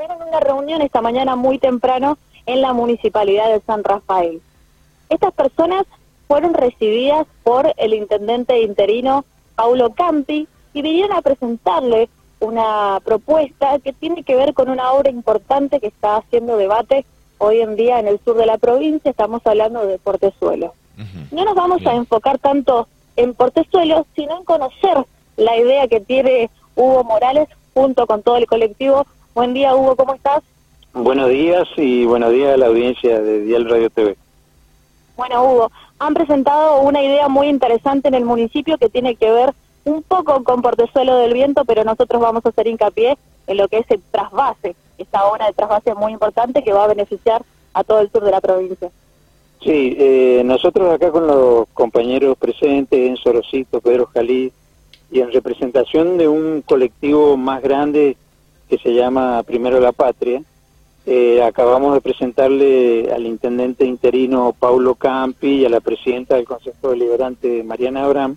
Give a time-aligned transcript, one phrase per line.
[0.00, 2.16] tuvieron una reunión esta mañana muy temprano
[2.46, 4.40] en la municipalidad de San Rafael.
[5.10, 5.84] Estas personas
[6.26, 9.26] fueron recibidas por el intendente interino
[9.56, 12.08] Paulo Campi y vinieron a presentarle
[12.38, 17.04] una propuesta que tiene que ver con una obra importante que está haciendo debate
[17.36, 20.72] hoy en día en el sur de la provincia, estamos hablando de Portezuelo.
[21.30, 25.04] No nos vamos a enfocar tanto en Portezuelo, sino en conocer
[25.36, 29.06] la idea que tiene Hugo Morales junto con todo el colectivo.
[29.34, 30.42] Buen día, Hugo, ¿cómo estás?
[30.92, 34.16] Buenos días y buenos días a la audiencia de Dial Radio TV.
[35.16, 39.54] Bueno, Hugo, han presentado una idea muy interesante en el municipio que tiene que ver
[39.84, 43.16] un poco con Portezuelo del Viento, pero nosotros vamos a hacer hincapié
[43.46, 46.88] en lo que es el trasvase, esta obra de trasvase muy importante que va a
[46.88, 47.42] beneficiar
[47.72, 48.90] a todo el sur de la provincia.
[49.62, 54.52] Sí, eh, nosotros acá con los compañeros presentes, en Sorosito, Pedro Jalí,
[55.12, 58.16] y en representación de un colectivo más grande
[58.70, 60.40] que se llama Primero la Patria,
[61.04, 66.90] eh, acabamos de presentarle al intendente interino Paulo Campi y a la presidenta del Consejo
[66.90, 68.36] Deliberante Mariana Abraham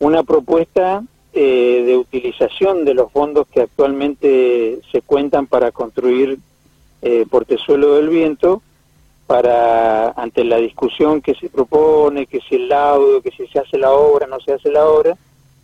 [0.00, 6.38] una propuesta eh, de utilización de los fondos que actualmente se cuentan para construir
[7.00, 8.60] eh, Portezuelo del Viento
[9.26, 13.78] para ante la discusión que se propone, que si el laudo, que si se hace
[13.78, 15.16] la obra, no se hace la obra,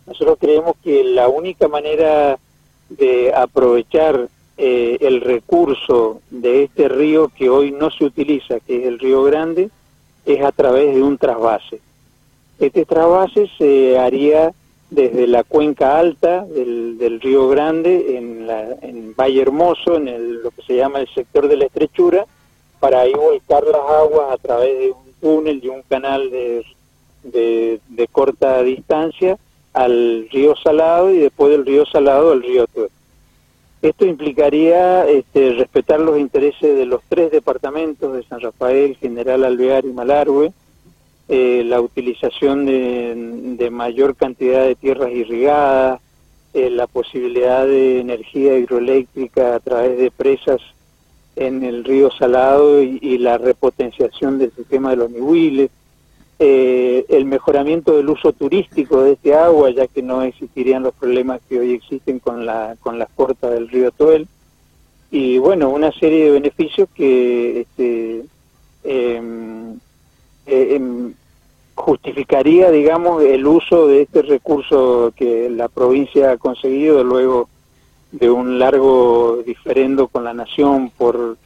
[0.07, 2.39] nosotros creemos que la única manera
[2.89, 8.87] de aprovechar eh, el recurso de este río que hoy no se utiliza, que es
[8.87, 9.69] el río Grande,
[10.25, 11.79] es a través de un trasvase.
[12.59, 14.53] Este trasvase se haría
[14.89, 20.51] desde la cuenca alta del, río Grande en, la, en Valle Hermoso, en el, lo
[20.51, 22.25] que se llama el sector de la estrechura,
[22.79, 26.63] para ahí volcar las aguas a través de un túnel y un canal de,
[27.23, 29.37] de, corta distancia
[29.75, 32.89] al río Salado y después del río Salado al río Tuer.
[33.81, 39.85] Esto implicaría este, respetar los intereses de los tres departamentos de San Rafael, General Alvear
[39.85, 40.53] y Malargüe,
[41.27, 45.99] eh, la utilización de, mayor cantidad de tierras irrigadas,
[46.53, 50.61] eh, la posibilidad de energía hidroeléctrica a través de presas
[51.35, 55.69] en el río Salado y, la repotenciación del sistema de los nihuiles,
[56.37, 61.41] eh, el mejoramiento del uso turístico de este agua, ya que no existirían los problemas
[61.47, 64.27] que hoy existen con, la, con las cortas del río Toel,
[65.11, 68.25] y bueno, una serie de beneficios que este,
[68.83, 69.75] em,
[70.45, 71.13] eh, em,
[71.75, 77.49] justificaría, digamos, el uso de este recurso que la provincia ha conseguido luego
[78.11, 81.37] de un largo diferendo con la nación por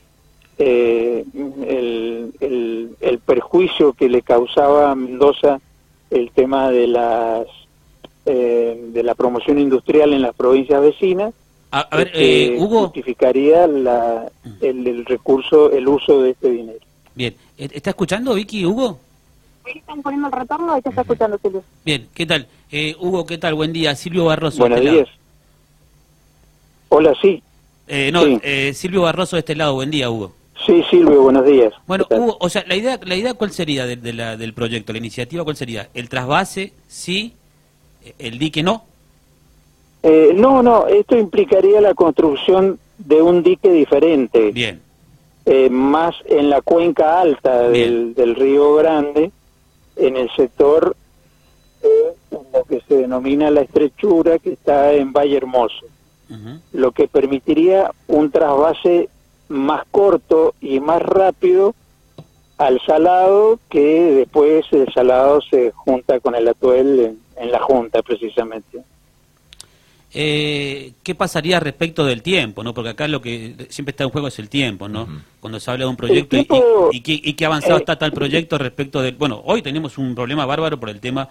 [0.60, 1.26] eh,
[1.68, 5.60] el, el, perjuicio que le causaba a Mendoza
[6.10, 7.48] el tema de las
[8.26, 11.34] eh, de la promoción industrial en las provincias vecinas
[11.72, 14.30] a, ver, este, justificaría la,
[14.62, 16.80] el, el recurso el uso de este dinero
[17.16, 19.00] Bien, ¿está escuchando Vicky, Hugo?
[19.78, 21.64] están poniendo el retorno y está escuchando Silvio.
[21.86, 22.48] Bien, ¿qué tal?
[22.72, 23.54] Eh, Hugo, ¿qué tal?
[23.54, 23.96] Buen día.
[23.96, 24.60] Silvio Barroso.
[24.60, 25.10] Buenos este días.
[26.90, 27.42] Hola, sí.
[27.88, 29.76] Eh, no, Eh, Silvio Barroso de este lado.
[29.76, 30.34] Buen día, Hugo.
[30.66, 31.74] Sí, Silvio, buenos días.
[31.88, 35.00] Bueno, Hugo, o sea, la idea, la idea ¿cuál sería de, la, del proyecto, la
[35.00, 35.90] iniciativa cuál sería?
[35.94, 37.34] ¿El trasvase, sí?
[38.18, 38.84] ¿El dique no?
[40.04, 44.52] Eh, no, no, esto implicaría la construcción de un dique diferente.
[44.52, 44.82] Bien.
[45.46, 49.32] Eh, más en la cuenca alta del, río Grande,
[49.96, 50.96] en el sector
[51.82, 51.88] eh,
[52.54, 55.86] lo que se denomina la estrechura, que está en Valle Hermoso,
[56.74, 59.10] lo que permitiría un trasvase
[59.50, 61.76] más corto y más rápido
[62.58, 68.84] al salado, que después el salado se junta con el atuel en la junta precisamente.
[70.12, 72.64] Eh, ¿Qué pasaría respecto del tiempo?
[72.64, 75.08] no Porque acá lo que siempre está en juego es el tiempo, ¿no?
[75.40, 76.36] Cuando se habla de un proyecto
[76.92, 79.16] y, qué, avanzado eh, está tal proyecto respecto del...
[79.16, 81.30] Bueno, hoy tenemos un problema bárbaro por el tema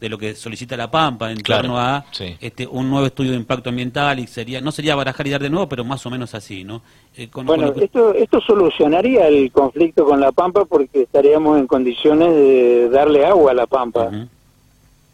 [0.00, 2.06] de lo que solicita la Pampa en torno a
[2.40, 5.50] este, un nuevo estudio de impacto ambiental y sería no sería barajar y dar de
[5.50, 6.82] nuevo, pero más o menos así, ¿no?
[7.16, 12.88] Eh, bueno, esto, esto solucionaría el conflicto con la Pampa porque estaríamos en condiciones de
[12.88, 14.10] darle agua a la Pampa,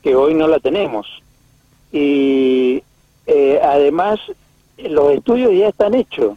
[0.03, 1.07] que hoy no la tenemos.
[1.91, 2.83] Y
[3.27, 4.21] eh, además,
[4.79, 6.37] los estudios ya están hechos.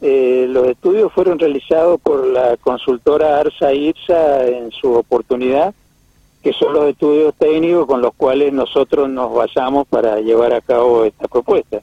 [0.00, 5.74] Eh, los estudios fueron realizados por la consultora Arsa IRSA en su oportunidad,
[6.42, 11.04] que son los estudios técnicos con los cuales nosotros nos basamos para llevar a cabo
[11.04, 11.82] esta propuesta.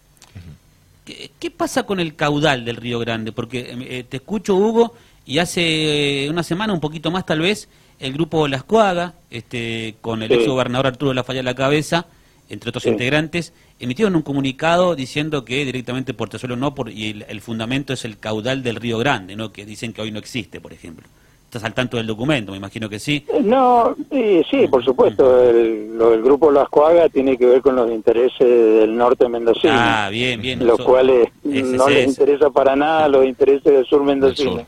[1.05, 3.31] ¿Qué, pasa con el caudal del Río Grande?
[3.31, 4.93] Porque eh, te escucho, Hugo,
[5.25, 7.69] y hace una semana, un poquito más tal vez,
[7.99, 12.07] el grupo Las Coaga, este, con el ex gobernador Arturo La Falla a la cabeza,
[12.49, 17.93] entre otros integrantes, emitieron un comunicado diciendo que directamente Portezuelo no, por, y el, fundamento
[17.93, 19.51] es el caudal del Río Grande, ¿no?
[19.51, 21.07] que dicen que hoy no existe, por ejemplo.
[21.47, 22.51] ¿Estás al tanto del documento?
[22.51, 23.25] Me imagino que sí.
[23.29, 25.41] Eh, no, sí, sí por supuesto.
[25.49, 29.71] El, el grupo Las Coagas tiene que ver con los intereses del norte mendocino.
[29.73, 30.67] Ah, bien, bien.
[30.67, 34.65] Los cuales no les interesa para nada los intereses del sur mendocino.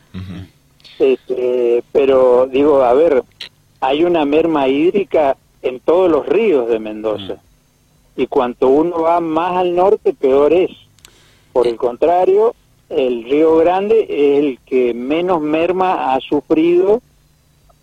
[0.98, 3.24] este, pero digo, a ver,
[3.82, 7.34] hay una merma hídrica en todos los ríos de Mendoza.
[7.34, 8.22] Mm.
[8.22, 10.72] Y cuanto uno va más al norte, peor es.
[11.52, 12.56] Por el contrario,
[12.90, 17.02] el Río Grande es el que menos merma ha sufrido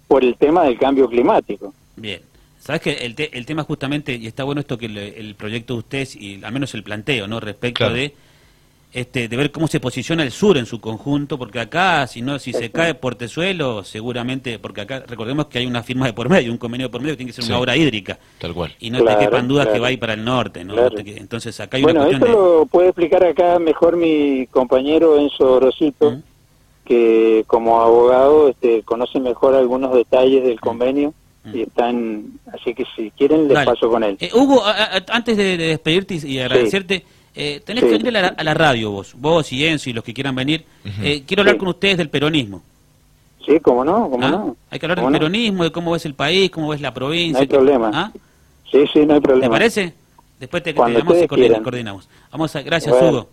[0.09, 1.73] por el tema del cambio climático.
[1.97, 2.21] Bien.
[2.59, 6.17] Sabes que el, el tema justamente, y está bueno esto que el, proyecto de ustedes,
[6.17, 7.39] y al menos el planteo, ¿no?
[7.39, 8.13] Respecto de
[8.97, 12.39] este, de ver cómo se posiciona el sur en su conjunto, porque acá, si no,
[12.39, 16.51] si se cae Portezuelo, seguramente, porque acá recordemos que hay una firma de por medio,
[16.51, 18.19] un convenio de por medio que tiene que ser una obra hídrica.
[18.39, 18.75] Tal cual.
[18.81, 20.75] Y no te quepan dudas que va a ir para el norte, ¿no?
[20.97, 25.61] Entonces acá hay bueno, una cuestión esto lo puede explicar acá mejor mi compañero Enzo
[25.61, 26.17] Rosito,
[26.87, 31.13] que como abogado este, conoce mejor algunos detalles del convenio
[31.53, 34.17] y están así que si quieren les paso con él.
[34.21, 34.63] Eh, Hugo,
[35.09, 37.05] antes de, despedirte y agradecerte,
[37.37, 40.35] eh, tenés que venir a la, radio vos, vos y Enzo y los que quieran
[40.35, 40.65] venir.
[41.03, 42.63] Eh, quiero hablar con ustedes del peronismo.
[43.45, 44.31] Sí, cómo no, cómo ¿Ah?
[44.31, 44.57] no.
[44.71, 47.35] Hay que hablar del peronismo, de cómo ves el país, cómo ves la provincia.
[47.35, 47.91] No hay problema.
[47.93, 48.11] ¿Ah?
[48.71, 49.47] Sí, sí, no hay problema.
[49.47, 49.95] ¿Te parece?
[50.41, 52.09] Después te, te y coordinamos.
[52.33, 53.29] Vamos a, gracias, Hugo.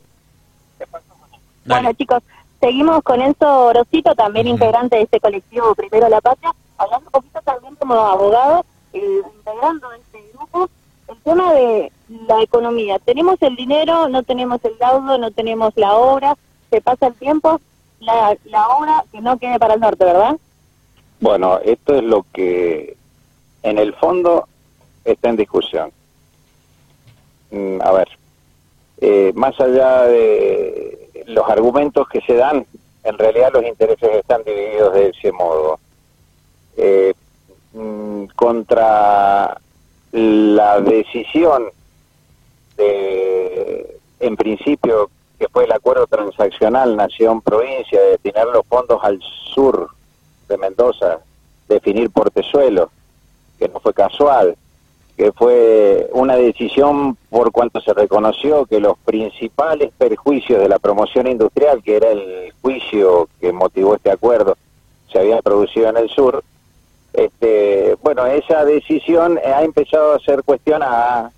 [1.66, 2.22] Bueno, chicos,
[2.60, 7.40] seguimos con Enzo Rosito, también integrante de este colectivo Primero la Patria, hablando un poquito
[7.46, 10.70] también como abogado, eh, integrando este grupo
[11.08, 13.00] el tema de la economía.
[13.00, 16.36] Tenemos el dinero, no tenemos el laudo, no tenemos la obra,
[16.70, 17.60] se pasa el tiempo,
[18.00, 20.38] la, la obra que no quede para el norte, ¿verdad?
[21.20, 22.98] Bueno, esto es lo que
[23.64, 24.48] en el fondo
[25.06, 25.92] está en discusión.
[27.52, 28.10] Mm, a ver,
[29.00, 32.66] eh, más allá de los argumentos que se dan,
[33.04, 35.80] en realidad los intereses están divididos de ese modo.
[36.78, 37.14] Eh,
[37.74, 39.60] mm, contra
[40.12, 41.66] la decisión
[42.78, 45.10] de, en principio,
[45.40, 49.20] que fue el acuerdo transaccional Nación-Provincia de destinar los fondos al
[49.54, 49.90] sur
[50.48, 51.20] de Mendoza,
[51.68, 52.90] definir Portezuelo,
[53.60, 54.56] que no fue casual,
[55.18, 61.28] que fue una decisión por cuanto se reconoció que los principales perjuicios de la promoción
[61.28, 64.58] industrial, que era el juicio que motivó este acuerdo,
[65.12, 66.44] se había producido en el sur,
[67.14, 71.32] este, bueno, esa decisión ha empezado a ser cuestionada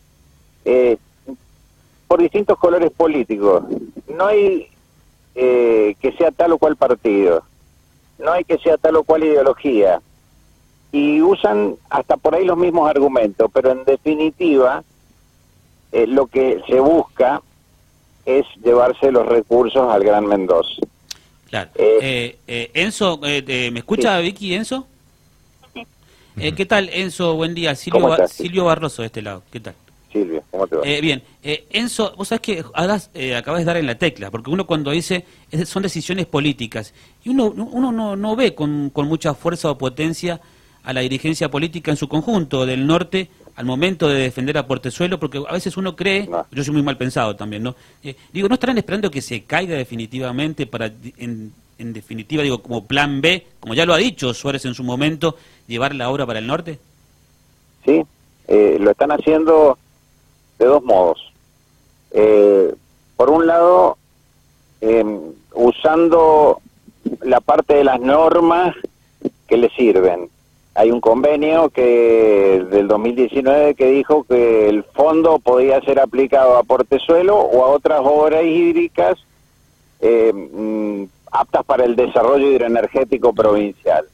[0.64, 0.98] eh,
[2.15, 3.65] por distintos colores políticos.
[4.07, 4.69] No hay
[5.35, 7.44] eh, que sea tal o cual partido,
[8.19, 10.00] no hay que sea tal o cual ideología,
[10.94, 14.81] y usan hasta por ahí los mismos argumentos, pero en definitiva
[15.91, 17.41] eh, lo que se busca
[18.25, 20.69] es llevarse los recursos al Gran Mendoza.
[21.50, 21.69] Claro.
[21.75, 24.88] Enzo, ¿me escucha Vicky, Enzo?
[26.38, 27.35] Eh, ¿Qué tal, Enzo?
[27.35, 27.75] Buen día.
[27.75, 29.44] Silvio, Silvio Barroso de este lado.
[29.51, 29.75] ¿Qué tal?
[30.15, 30.81] Silvio, ¿cómo te va?
[30.85, 32.63] Eh, bien, eh, Enzo, vos sabés que
[33.13, 35.25] eh, acabas de dar en la tecla, porque uno cuando dice
[35.65, 36.94] son decisiones políticas,
[37.25, 40.39] y uno, uno no, no ve con, con, mucha fuerza o potencia
[40.83, 45.19] a la dirigencia política en su conjunto del norte al momento de defender a Portezuelo,
[45.19, 47.75] porque a veces uno cree, yo soy muy mal pensado también, ¿no?
[48.31, 53.22] digo, ¿no estarán esperando que se caiga definitivamente para, en, en definitiva, digo, como plan
[53.22, 55.36] B, como ya lo ha dicho Suárez en su momento,
[55.67, 56.79] llevar la obra para el norte?
[57.86, 58.03] Sí,
[58.48, 59.77] eh, lo están haciendo
[60.59, 61.33] de dos modos.
[62.12, 62.74] Eh,
[63.17, 63.97] por un lado,
[64.81, 65.19] em,
[65.53, 66.59] usando
[67.21, 68.75] la parte de las normas
[69.47, 70.29] que le sirven.
[70.74, 76.63] Hay un convenio que del 2019 que dijo que el fondo podía ser aplicado a
[76.63, 79.17] Portezuelo o a otras obras hídricas
[80.01, 84.05] eh, aptas para el desarrollo hidroenergético provincial.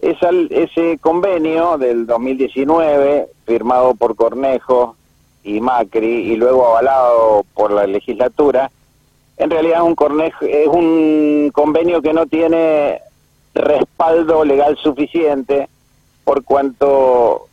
[0.00, 4.96] ese convenio del 2019, firmado por Cornejo
[5.46, 8.70] y Macri y luego avalado por la legislatura,
[9.36, 13.00] en realidad un, Cornejo, es un convenio que no tiene
[13.54, 15.68] respaldo legal suficiente
[16.24, 17.46] por cuanto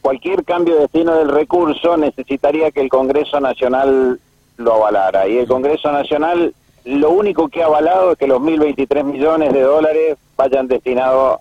[0.00, 4.20] cualquier cambio de destino del recurso necesitaría que el Congreso Nacional
[4.56, 5.26] lo avalara.
[5.26, 9.62] Y el Congreso Nacional lo único que ha avalado es que los 1.023 millones de
[9.62, 11.40] dólares vayan destinados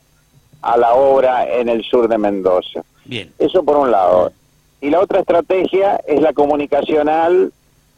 [0.61, 2.83] a la obra en el sur de Mendoza.
[3.05, 3.31] Bien.
[3.39, 4.31] Eso por un lado.
[4.81, 7.53] Y la otra estrategia es la comunicacional,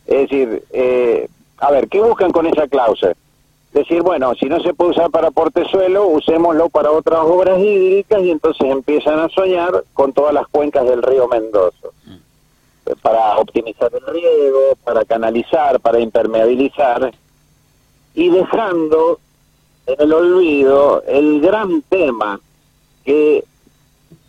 [0.05, 3.15] es decir, eh, a ver, ¿qué buscan con esa cláusula?
[3.71, 8.31] Decir, bueno, si no se puede usar para portezuelo, usémoslo para otras obras hídricas y
[8.31, 11.87] entonces empiezan a soñar con todas las cuencas del río Mendoza.
[12.05, 13.01] Mm.
[13.01, 17.13] para optimizar el riego, para canalizar, para impermeabilizar,
[18.13, 19.19] y dejando
[19.87, 22.39] en el olvido el gran tema
[23.05, 23.43] que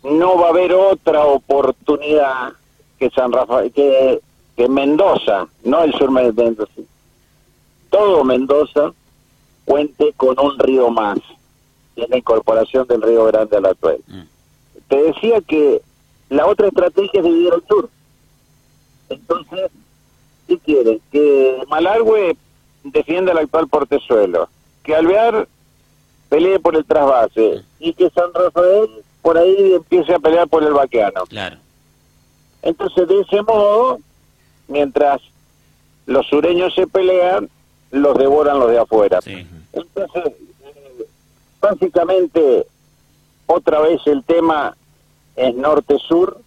[0.05, 2.53] no va a haber otra oportunidad
[2.99, 4.21] que San Rafael, que,
[4.55, 6.81] que Mendoza, no el sur de Mendoza,
[7.89, 8.93] todo Mendoza
[9.65, 11.17] cuente con un río más
[11.95, 14.01] en la incorporación del río Grande al Atuel.
[14.07, 14.21] Mm.
[14.87, 15.81] Te decía que
[16.29, 17.89] la otra estrategia es dividir el sur.
[19.09, 19.71] Entonces,
[20.47, 21.01] ¿qué quieren?
[21.11, 22.37] Que Malargüe
[22.83, 24.49] defienda el actual portezuelo,
[24.83, 25.47] que Alvear
[26.29, 28.89] pelee por el trasvase y que San Rafael
[29.25, 31.25] por ahí empiece a pelear por el vaqueano.
[31.25, 31.57] Claro.
[32.61, 33.97] Entonces, de ese modo,
[34.67, 35.19] mientras
[36.05, 37.49] los sureños se pelean,
[37.89, 39.17] los devoran los de afuera.
[39.73, 40.33] Entonces,
[41.59, 42.67] básicamente,
[43.47, 44.77] otra vez el tema
[45.35, 46.39] es norte-sur,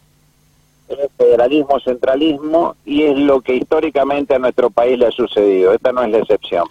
[0.88, 5.72] es federalismo-centralismo y es lo que históricamente a nuestro país le ha sucedido.
[5.72, 6.68] Esta no es la excepción.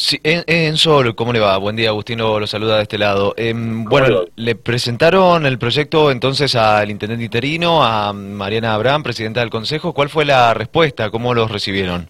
[0.00, 1.58] Sí, en, Sol, ¿cómo le va?
[1.58, 3.34] Buen día, Agustino lo saluda de este lado.
[3.36, 9.50] Em, bueno, le presentaron el proyecto entonces al intendente interino, a Mariana Abraham, presidenta del
[9.50, 9.92] Consejo.
[9.92, 11.10] ¿Cuál fue la respuesta?
[11.10, 12.08] ¿Cómo los recibieron?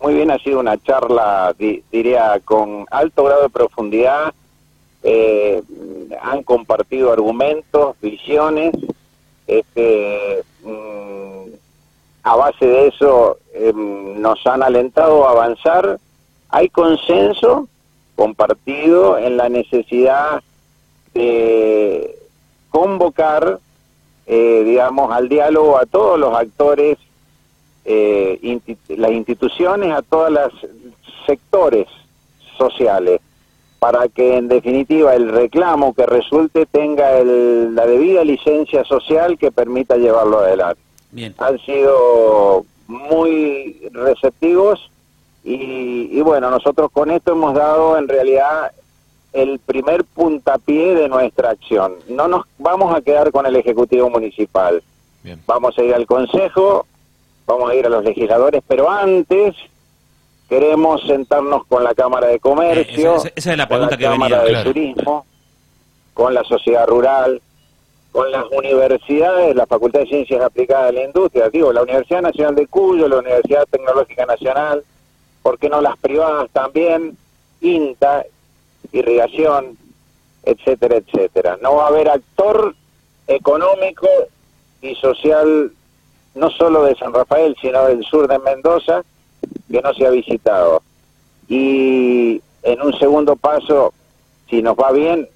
[0.00, 1.52] Muy bien, ha sido una charla,
[1.90, 4.32] diría, con alto grado de profundidad.
[5.02, 5.60] Eh,
[6.22, 8.72] han compartido argumentos, visiones.
[9.48, 11.54] Este, mm,
[12.22, 15.98] a base de eso em, nos han alentado a avanzar
[16.54, 17.66] hay consenso
[18.14, 20.40] compartido en la necesidad
[21.12, 22.16] de
[22.70, 23.58] convocar,
[24.26, 26.96] eh, digamos, al diálogo a todos los actores,
[27.84, 30.52] eh, las instituciones, a todos los
[31.26, 31.88] sectores
[32.56, 33.20] sociales,
[33.80, 39.96] para que en definitiva el reclamo que resulte tenga la debida licencia social que permita
[39.96, 40.80] llevarlo adelante.
[41.38, 44.88] Han sido muy receptivos
[45.46, 48.72] y, bueno, nosotros con esto hemos dado en realidad
[49.34, 51.96] el primer puntapié de nuestra acción.
[52.08, 54.82] No nos vamos a quedar con el Ejecutivo Municipal.
[55.46, 56.86] Vamos a ir al Consejo,
[57.46, 59.54] vamos a ir a los legisladores, pero antes
[60.48, 65.26] queremos sentarnos con la Cámara de Comercio, esa, la con la Cámara de Turismo,
[66.14, 67.40] con la sociedad rural,
[68.12, 72.54] con las universidades, la Facultad de Ciencias Aplicadas a la Industria, digo, la Universidad Nacional
[72.54, 74.84] de Cuyo, la Universidad Tecnológica Nacional,
[75.44, 77.18] ¿por qué no las privadas también?
[77.60, 78.24] INTA,
[78.92, 79.76] irrigación,
[80.42, 81.58] etcétera, etcétera.
[81.60, 82.74] No va a haber actor
[83.26, 84.08] económico
[84.80, 85.70] y social,
[86.34, 89.02] no solo de San Rafael, sino del sur de Mendoza,
[89.70, 90.82] que no se ha visitado.
[91.46, 93.92] Y en un segundo paso,
[94.48, 95.28] si nos va bien,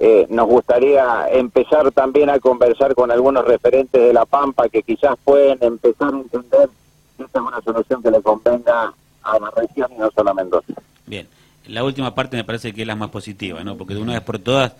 [0.00, 5.14] eh, nos gustaría empezar también a conversar con algunos referentes de La Pampa que quizás
[5.22, 6.68] pueden empezar a entender
[7.16, 10.34] que esta es una solución que le convenga a la región y no solo a
[10.34, 10.74] Mendoza.
[11.06, 11.26] Bien,
[11.66, 13.76] la última parte me parece que es la más positiva, ¿no?
[13.76, 14.72] Porque de una vez por todas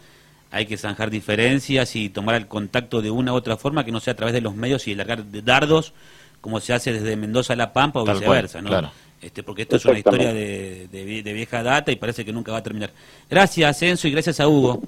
[0.50, 4.00] hay que zanjar diferencias y tomar el contacto de una u otra forma que no
[4.00, 5.92] sea a través de los medios y largar dardos
[6.40, 8.90] como se hace desde Mendoza a La Pampa o viceversa, ¿no?
[9.20, 10.88] Este, porque esto es una historia de,
[11.24, 12.90] vieja data y parece que nunca va a terminar.
[13.28, 14.80] Gracias, Enzo, y gracias a Hugo.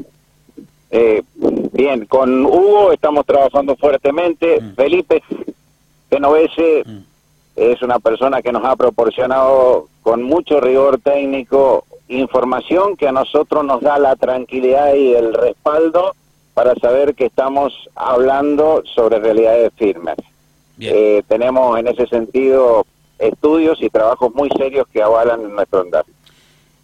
[0.91, 1.23] Eh,
[1.73, 4.61] bien, con Hugo estamos trabajando fuertemente.
[4.61, 4.75] Mm.
[4.75, 5.23] Felipe
[6.11, 7.12] Genovese mm
[7.71, 13.65] es una persona que nos ha proporcionado con mucho rigor técnico información que a nosotros
[13.65, 16.15] nos da la tranquilidad y el respaldo
[16.55, 20.17] para saber que estamos hablando sobre realidades firmes.
[20.79, 22.85] Eh, tenemos en ese sentido
[23.19, 26.05] estudios y trabajos muy serios que avalan nuestro andar.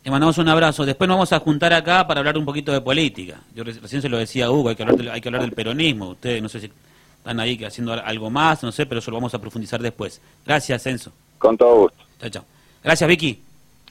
[0.04, 0.86] Le mandamos un abrazo.
[0.86, 3.40] Después nos vamos a juntar acá para hablar un poquito de política.
[3.54, 6.10] Yo recién se lo decía Hugo, hay que hablar, hay que hablar del peronismo.
[6.10, 6.70] Ustedes, no sé si
[7.18, 10.20] están ahí haciendo algo más, no sé, pero eso lo vamos a profundizar después.
[10.46, 11.12] Gracias, Enzo.
[11.38, 11.98] Con todo gusto.
[12.20, 12.44] Chao, chao.
[12.82, 13.42] Gracias, Vicky.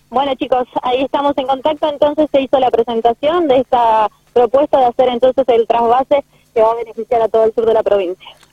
[0.10, 1.90] Bueno, chicos, ahí estamos en contacto.
[1.90, 6.72] Entonces se hizo la presentación de esta propuesta de hacer entonces el trasvase que va
[6.72, 8.28] a beneficiar a todo el sur de la provincia.